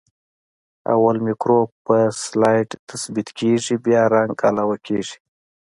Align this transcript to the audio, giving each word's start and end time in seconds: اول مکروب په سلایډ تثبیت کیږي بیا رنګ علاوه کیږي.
اول 0.93 1.17
مکروب 1.25 1.69
په 1.85 1.95
سلایډ 2.23 2.69
تثبیت 2.89 3.29
کیږي 3.39 3.75
بیا 3.85 4.01
رنګ 4.15 4.33
علاوه 4.49 4.77
کیږي. 4.87 5.17